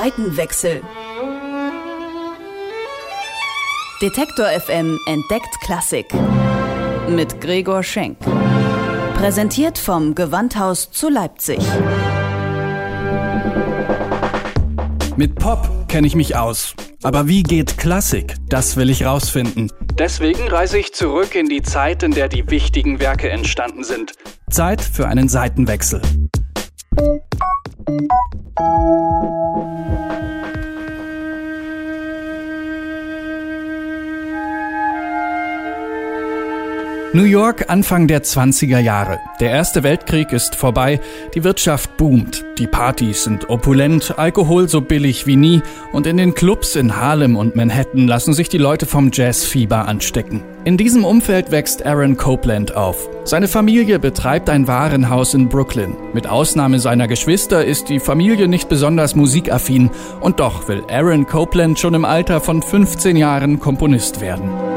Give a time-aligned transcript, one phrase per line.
[0.00, 0.80] Seitenwechsel.
[4.00, 6.06] Detektor FM entdeckt Klassik.
[7.08, 8.16] Mit Gregor Schenk.
[9.16, 11.58] Präsentiert vom Gewandhaus zu Leipzig.
[15.16, 16.76] Mit Pop kenne ich mich aus.
[17.02, 18.36] Aber wie geht Klassik?
[18.48, 19.72] Das will ich rausfinden.
[19.98, 24.12] Deswegen reise ich zurück in die Zeit, in der die wichtigen Werke entstanden sind.
[24.48, 26.00] Zeit für einen Seitenwechsel.
[37.14, 39.18] New York Anfang der 20er Jahre.
[39.40, 41.00] Der Erste Weltkrieg ist vorbei,
[41.34, 46.34] die Wirtschaft boomt, die Partys sind opulent, Alkohol so billig wie nie und in den
[46.34, 50.42] Clubs in Harlem und Manhattan lassen sich die Leute vom Jazzfieber anstecken.
[50.64, 53.08] In diesem Umfeld wächst Aaron Copeland auf.
[53.24, 55.96] Seine Familie betreibt ein Warenhaus in Brooklyn.
[56.12, 59.88] Mit Ausnahme seiner Geschwister ist die Familie nicht besonders musikaffin
[60.20, 64.67] und doch will Aaron Copeland schon im Alter von 15 Jahren Komponist werden.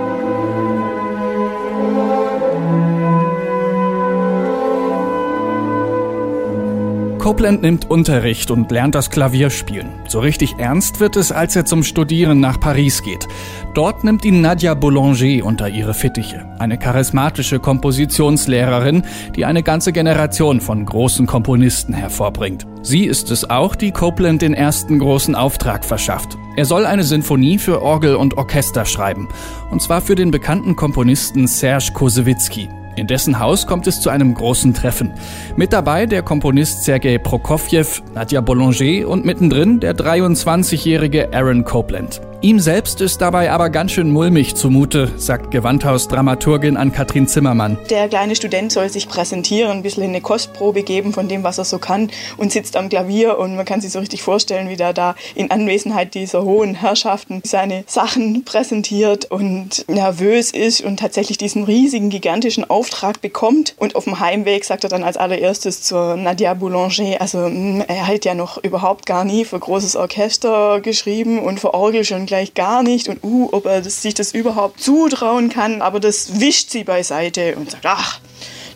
[7.32, 9.88] Copeland nimmt Unterricht und lernt das Klavierspielen.
[10.06, 13.26] So richtig ernst wird es, als er zum Studieren nach Paris geht.
[13.74, 20.60] Dort nimmt ihn Nadia Boulanger unter ihre Fittiche, eine charismatische Kompositionslehrerin, die eine ganze Generation
[20.60, 22.68] von großen Komponisten hervorbringt.
[22.82, 26.38] Sie ist es auch, die Copeland den ersten großen Auftrag verschafft.
[26.58, 29.30] Er soll eine Sinfonie für Orgel und Orchester schreiben,
[29.72, 32.68] und zwar für den bekannten Komponisten Serge Kosewitzky.
[32.96, 35.14] In dessen Haus kommt es zu einem großen Treffen.
[35.56, 42.22] Mit dabei der Komponist Sergei Prokofjew, Nadja Boulanger und mittendrin der 23-jährige Aaron Copeland.
[42.44, 47.78] Ihm selbst ist dabei aber ganz schön mulmig zumute, sagt Gewandhaus-Dramaturgin Ann-Kathrin Zimmermann.
[47.92, 51.66] Der kleine Student soll sich präsentieren, ein bisschen eine Kostprobe geben von dem, was er
[51.66, 54.92] so kann und sitzt am Klavier und man kann sich so richtig vorstellen, wie der
[54.92, 61.64] da in Anwesenheit dieser hohen Herrschaften seine Sachen präsentiert und nervös ist und tatsächlich diesen
[61.66, 63.76] riesigen, gigantischen Auftrag bekommt.
[63.78, 68.08] Und auf dem Heimweg sagt er dann als allererstes zur Nadia Boulanger, also hm, er
[68.08, 72.54] hat ja noch überhaupt gar nie für großes Orchester geschrieben und für Orgel schon gleich
[72.54, 76.70] gar nicht und uh, ob er das, sich das überhaupt zutrauen kann, aber das wischt
[76.70, 78.20] sie beiseite und sagt, ach,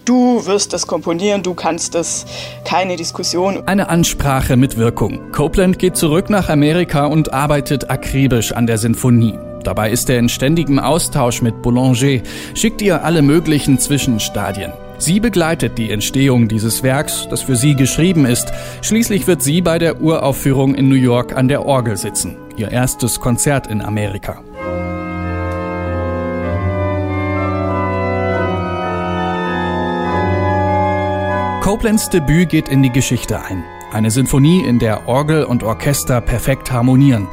[0.04, 2.28] Du wirst das komponieren, du kannst das,
[2.64, 3.68] keine Diskussion.
[3.68, 5.32] Eine Ansprache mit Wirkung.
[5.32, 9.34] Copeland geht zurück nach Amerika und arbeitet akribisch an der Sinfonie.
[9.64, 12.22] Dabei ist er in ständigem Austausch mit Boulanger,
[12.54, 14.74] schickt ihr alle möglichen Zwischenstadien.
[15.00, 18.54] Sie begleitet die Entstehung dieses Werks, das für sie geschrieben ist.
[18.84, 22.45] Schließlich wird sie bei der Uraufführung in New York an der Orgel sitzen.
[22.58, 24.42] Ihr erstes Konzert in Amerika.
[31.62, 33.64] Copelands Debüt geht in die Geschichte ein.
[33.92, 37.28] Eine Sinfonie, in der Orgel und Orchester perfekt harmonieren.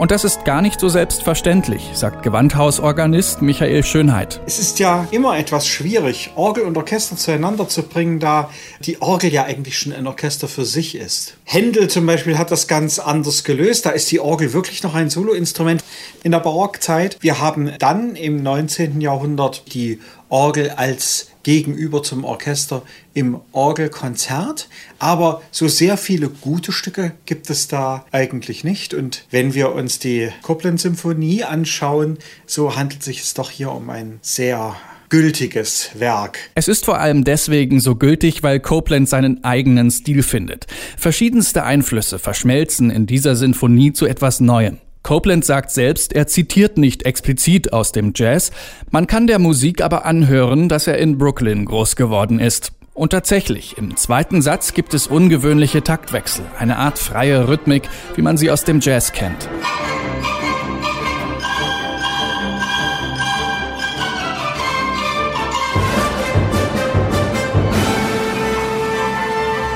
[0.00, 4.40] Und das ist gar nicht so selbstverständlich, sagt Gewandhausorganist Michael Schönheit.
[4.46, 8.48] Es ist ja immer etwas schwierig, Orgel und Orchester zueinander zu bringen, da
[8.82, 11.34] die Orgel ja eigentlich schon ein Orchester für sich ist.
[11.44, 13.84] Händel zum Beispiel hat das ganz anders gelöst.
[13.84, 15.84] Da ist die Orgel wirklich noch ein Soloinstrument
[16.22, 17.18] in der Barockzeit.
[17.20, 19.02] Wir haben dann im 19.
[19.02, 20.00] Jahrhundert die
[20.30, 22.82] Orgel als gegenüber zum Orchester
[23.14, 24.68] im Orgelkonzert.
[24.98, 28.94] Aber so sehr viele gute Stücke gibt es da eigentlich nicht.
[28.94, 34.18] Und wenn wir uns die Copland-Symphonie anschauen, so handelt sich es doch hier um ein
[34.22, 34.76] sehr
[35.10, 36.38] gültiges Werk.
[36.54, 40.66] Es ist vor allem deswegen so gültig, weil Copeland seinen eigenen Stil findet.
[40.96, 44.78] Verschiedenste Einflüsse verschmelzen in dieser Sinfonie zu etwas Neuem.
[45.02, 48.50] Copeland sagt selbst, er zitiert nicht explizit aus dem Jazz,
[48.90, 52.72] man kann der Musik aber anhören, dass er in Brooklyn groß geworden ist.
[52.92, 58.36] Und tatsächlich, im zweiten Satz gibt es ungewöhnliche Taktwechsel, eine Art freie Rhythmik, wie man
[58.36, 59.48] sie aus dem Jazz kennt.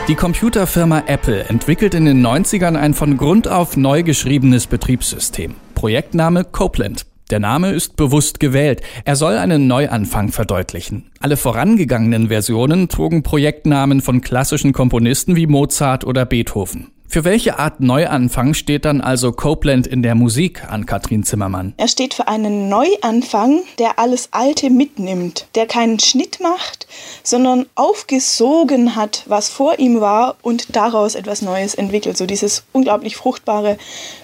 [0.06, 5.54] Die Computerfirma Apple entwickelt in den 90ern ein von Grund auf neu geschriebenes Betriebssystem.
[5.74, 7.06] Projektname Copeland.
[7.30, 8.82] Der Name ist bewusst gewählt.
[9.06, 11.10] Er soll einen Neuanfang verdeutlichen.
[11.20, 16.88] Alle vorangegangenen Versionen trugen Projektnamen von klassischen Komponisten wie Mozart oder Beethoven.
[17.06, 21.72] Für welche Art Neuanfang steht dann also Copeland in der Musik an Katrin Zimmermann?
[21.76, 26.88] Er steht für einen Neuanfang, der alles Alte mitnimmt, der keinen Schnitt macht,
[27.22, 32.16] sondern aufgesogen hat, was vor ihm war und daraus etwas Neues entwickelt.
[32.16, 33.78] So dieses unglaublich fruchtbare,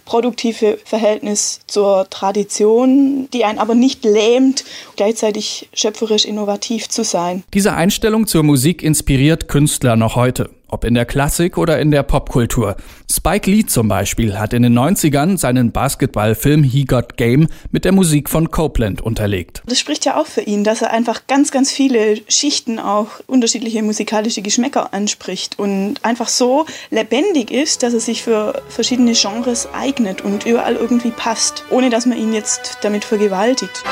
[0.05, 4.65] produktive Verhältnis zur Tradition, die einen aber nicht lähmt,
[4.97, 7.45] gleichzeitig schöpferisch innovativ zu sein.
[7.55, 10.51] Diese Einstellung zur Musik inspiriert Künstler noch heute.
[10.71, 12.77] Ob in der Klassik oder in der Popkultur.
[13.11, 17.93] Spike Lee zum Beispiel hat in den 90ern seinen Basketballfilm He Got Game mit der
[17.93, 19.63] Musik von Copeland unterlegt.
[19.67, 23.83] Das spricht ja auch für ihn, dass er einfach ganz, ganz viele Schichten, auch unterschiedliche
[23.83, 30.23] musikalische Geschmäcker anspricht und einfach so lebendig ist, dass er sich für verschiedene Genres eignet
[30.23, 33.83] und überall irgendwie passt, ohne dass man ihn jetzt damit vergewaltigt.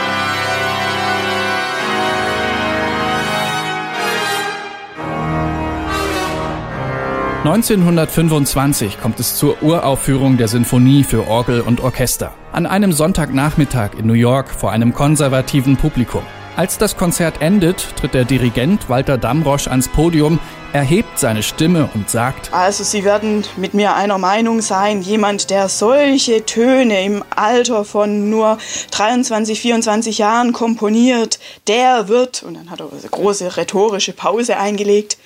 [7.45, 12.35] 1925 kommt es zur Uraufführung der Sinfonie für Orgel und Orchester.
[12.51, 16.23] An einem Sonntagnachmittag in New York vor einem konservativen Publikum.
[16.57, 20.41] Als das Konzert endet, tritt der Dirigent Walter Damrosch ans Podium,
[20.73, 25.69] erhebt seine Stimme und sagt, Also Sie werden mit mir einer Meinung sein, jemand, der
[25.69, 28.59] solche Töne im Alter von nur
[28.91, 31.39] 23, 24 Jahren komponiert,
[31.69, 35.19] der wird, und dann hat er eine große rhetorische Pause eingelegt,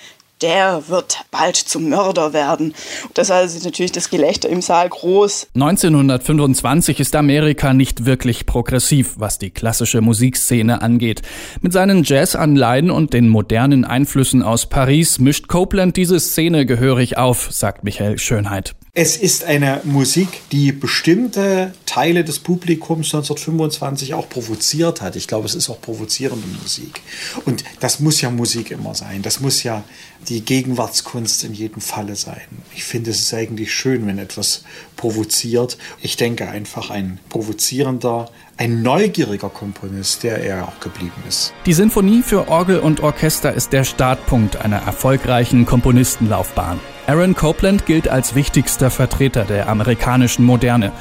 [0.43, 2.75] der wird bald zum Mörder werden.
[3.17, 5.49] Deshalb ist natürlich das Gelächter im Saal groß.
[5.55, 11.23] 1925 ist Amerika nicht wirklich progressiv, was die klassische Musikszene angeht.
[11.61, 17.49] Mit seinen Jazzanleihen und den modernen Einflüssen aus Paris mischt Copeland diese Szene gehörig auf,
[17.51, 18.75] sagt Michael Schönheit.
[18.95, 25.17] Es ist eine Musik, die bestimmte Teile des Publikums 1925 auch provoziert hat.
[25.17, 27.01] Ich glaube, es ist auch provozierende Musik.
[27.47, 29.23] Und das muss ja Musik immer sein.
[29.23, 29.83] Das muss ja
[30.29, 32.43] die Gegenwartskunst in jedem Falle sein.
[32.77, 34.65] Ich finde, es ist eigentlich schön, wenn etwas
[34.99, 35.79] provoziert.
[36.03, 41.55] Ich denke einfach, ein provozierender, ein neugieriger Komponist, der er auch geblieben ist.
[41.65, 46.79] Die Sinfonie für Orgel und Orchester ist der Startpunkt einer erfolgreichen Komponistenlaufbahn.
[47.13, 50.93] Aaron Copland gilt als wichtigster Vertreter der amerikanischen Moderne.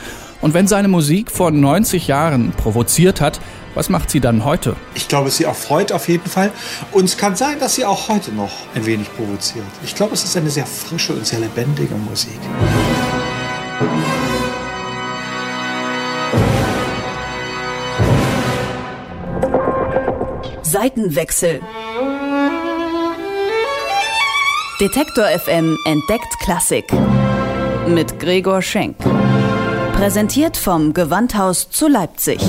[0.41, 3.39] Und wenn seine Musik vor 90 Jahren provoziert hat,
[3.75, 4.75] was macht sie dann heute?
[4.93, 6.51] Ich glaube, sie erfreut auf jeden Fall.
[6.91, 9.63] Und es kann sein, dass sie auch heute noch ein wenig provoziert.
[9.85, 12.39] Ich glaube, es ist eine sehr frische und sehr lebendige Musik.
[20.61, 21.61] Seitenwechsel.
[24.81, 26.85] Detektor FM entdeckt Klassik.
[27.87, 28.97] Mit Gregor Schenk.
[29.93, 32.39] Präsentiert vom Gewandhaus zu Leipzig.